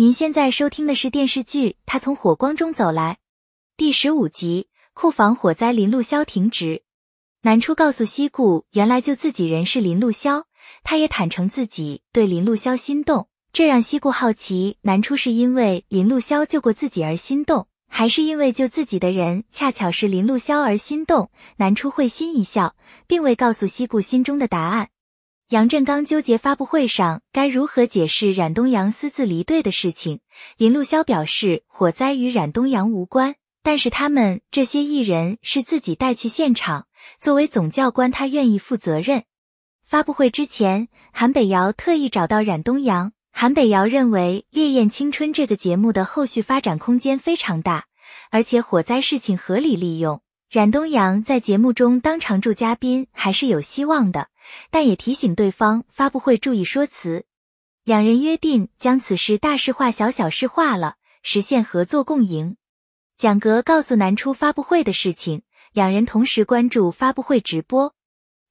[0.00, 3.14] 您现在收听的是电视剧《他从火光中走来》
[3.76, 4.68] 第十五集。
[4.94, 6.84] 库房火灾，林路潇停职。
[7.42, 10.44] 南初告诉西顾，原来救自己人是林路潇，
[10.84, 21.32] 他也坦诚自己对林路潇心动，这让西顾好奇，南初是因为林路潇救过自己而心动，还是因为救自己的人恰巧是林路潇而心动？
[21.56, 22.76] 南初会心一笑，
[23.08, 24.90] 并未告诉西顾心中的答案。
[25.48, 30.20] 杨振刚纠结发布会上该如何解释冉东阳私自离队的事情。
[30.58, 36.86] 林路潇表示，火灾与冉东阳无关，但是他们这些艺人是自己带去现场。
[37.18, 39.24] 作为总教官，他愿意负责任。
[39.86, 43.12] 发布会之前，韩北瑶特意找到冉东阳。
[43.32, 47.86] 韩北瑶认为《烈焰青春》这个节目的后续发展空间非常大，
[48.30, 54.28] 而且火灾事情合理利用，冉东阳在节目中当常驻嘉宾还是有希望的。
[54.70, 57.26] 但也提醒对方发布会注意说辞。
[57.84, 62.56] 两人约定将此事大事化小，小事化了，实现合作共赢。
[63.18, 65.42] 蒋格告诉南初发布会的事情，
[65.74, 67.94] 两人同时关注发布会直播。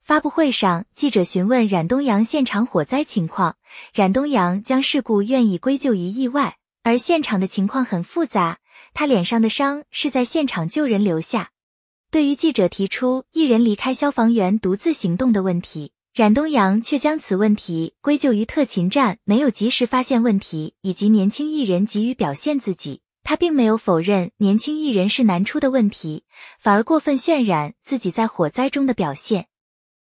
[0.04, 3.56] 发布会上，记者询问冉东阳现场火灾情况，
[3.92, 8.60] 冉东阳将事故愿意归咎于意外，而现场的情况很复杂，
[8.94, 11.50] 他脸上的伤是在现场救人留下。
[12.10, 23.02] 对于记者提出一人离开消防员独自行动的问题，冉东阳却将此问题归咎于特勤站没有及时发现问题，以及年轻艺人急于表现自己。
[23.24, 26.24] 他并没有否认年轻艺人是难出的问题，
[26.58, 29.48] 反而过分渲染自己在火灾中的表现。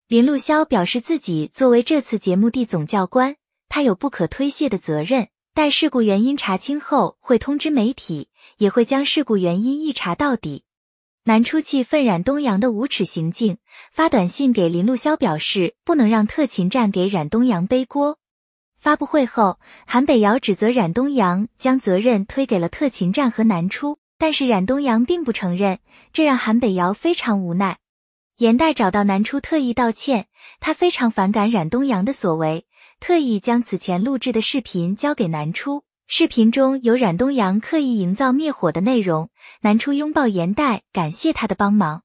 [0.08, 3.36] 林路潇表示自己作为这次节目的总教官，
[3.68, 5.28] 他有不可推卸的责任。
[5.54, 10.64] 待事故原因查清后，会通知媒体，也会将事故原因一查到底。
[11.28, 13.58] 南初气愤冉东阳的无耻行径，
[13.92, 18.18] 发短信给林路潇表示不能让特勤站给冉东阳背锅。
[18.80, 25.80] 发布会后，韩北瑶指责冉东阳将责任推给了特勤站和南初，但是冉东阳并不承认，
[26.14, 27.80] 这让韩北瑶非常无奈。
[28.38, 30.28] 严代找到南初特意道歉，
[30.62, 32.66] 他非常反感冉东阳的所为，
[33.02, 35.84] 特意将此前录制的视频交给南初。
[36.10, 39.30] 视频中有冉东阳刻意营造灭火的内容，
[39.60, 42.04] 南初拥抱严代，感谢他的帮忙。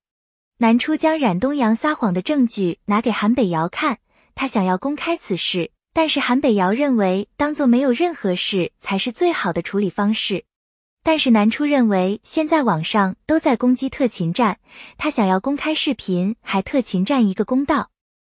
[0.59, 3.99] 南初将冉东阳撒谎的证据拿给韩北瑶看，
[4.35, 10.47] 他想要公开此事，但是韩北瑶认为当做没有任何事才是最好的处理方式。
[11.05, 14.59] 但是南初认为现在网上都在攻击特勤站，
[14.99, 17.91] 他想要公开视频，还特勤站一个公道。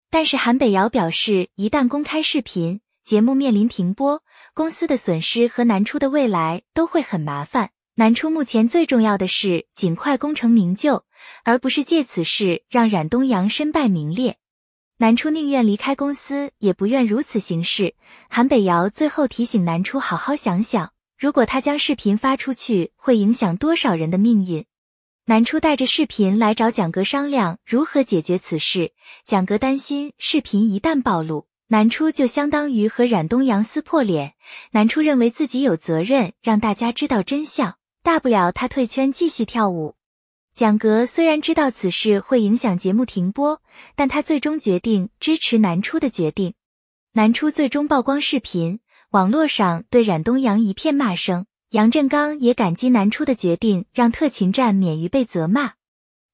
[0.09, 7.71] 但是韩北瑶表示，一旦公开视频，节目面临停播，公司的损失和南初的未来都会很麻烦。
[7.95, 11.03] 南初目前最重要的是尽快功成名就，
[11.43, 14.37] 而不是借此事让冉东阳身败名裂。
[14.99, 17.93] 南初宁愿离开公司，也不愿如此行事。
[18.29, 24.65] 韩北瑶最后提醒南初好好想想，如果他将视频发出去，会影响多少人的命运。
[25.25, 28.93] 南初带着视频来找蒋格商量如何解决此事，
[29.25, 31.47] 蒋格担心视频一旦暴露。
[31.73, 34.35] 南初就相当于和冉东阳撕破脸。
[34.73, 39.95] 南初认为自己有责任让大家知道真相，大不了他退圈继续跳舞。
[40.53, 43.59] 蒋格虽然知道此事会影响节目停播，
[43.95, 46.53] 但他最终决定支持南初的决定。
[47.13, 48.79] 南初最终曝光视频，
[49.09, 51.47] 网络上对冉东阳一片骂声。
[51.71, 55.71] 杨振刚也感激南初的决定，让特勤站免于被责骂。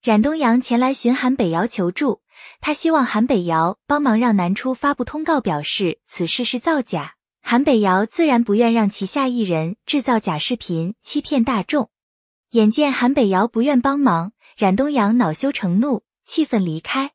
[0.03, 2.19] 冉东阳前来寻韩北瑶求助。
[2.61, 7.15] 他希望韩北瑶帮忙让南初发布通告，表示此事是造假。
[7.41, 11.89] 韩北瑶自然不愿让旗下艺人制造假视频欺骗大众。
[12.51, 17.11] 眼见韩北瑶不愿帮忙，冉东阳恼羞成怒，气愤离开。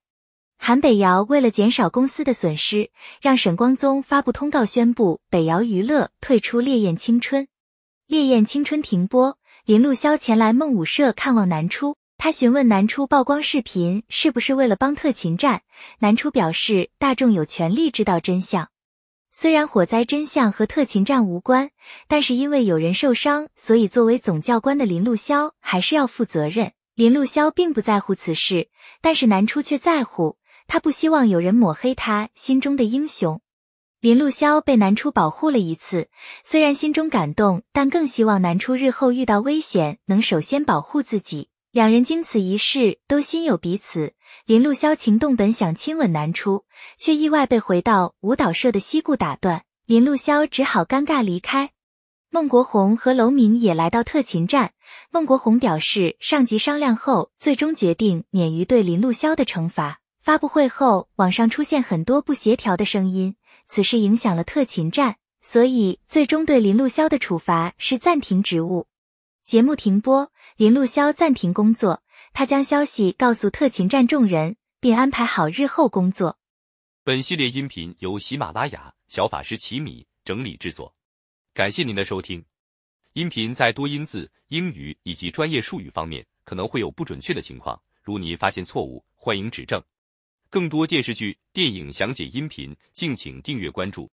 [0.56, 7.42] 韩北瑶为了减少公司的损失，让沈光宗发布通告，宣布北瑶娱乐退出《烈焰青春》。
[8.06, 9.36] 《烈焰青春》停播，
[9.66, 11.96] 林路潇前来梦舞社看望南初。
[12.16, 15.62] 他询问南初曝光视频是不是为了帮特勤站，
[15.98, 18.70] 南初表示大众有权利知道真相。
[19.30, 21.70] 虽然火灾真相和特勤站无关，
[22.06, 26.72] 但是因为有人受伤，所以作为总教官的林路潇还是要负责任。
[26.94, 28.68] 林路潇并不在乎此事，
[29.00, 33.40] 但是南初却在乎，他不希望有人抹黑他心中的英雄。
[34.00, 36.08] 林路潇被南初保护了一次，
[36.44, 41.48] 虽然心中感动，但更希望南初日后遇到危险能首先保护自己。
[41.74, 44.12] 两人经此一事都心有彼此。
[44.46, 46.64] 林露潇情动本想亲吻南初，
[46.96, 49.64] 却意外被回到舞蹈社的西顾打断。
[49.84, 51.72] 林露潇只好尴尬离开。
[52.30, 54.72] 孟国红和楼明也来到特勤站。
[55.10, 59.98] 孟国红表示，上级商量后，最终决定免于对林露潇的惩罚。
[60.20, 63.34] 发布会后，网上出现很多不协调的声音，
[63.66, 68.86] 此事影响了特勤站，所以最终对林露潇的处罚是暂停职务。
[69.44, 72.02] 节目停播，林路潇暂停工作，
[72.32, 76.38] 他将消息告诉特勤站众人，并安排好日后工作。
[77.02, 80.94] 本系列音频由喜马拉雅小法师奇米整理制作，
[81.52, 82.42] 感谢您的收听。
[83.12, 89.80] 音频在多音字、英语以及专业术语方面可能会有不准确的情况，如您发现错误，欢迎指正。
[90.48, 94.10] 更多电视剧、电影详解音频，敬请订阅关注。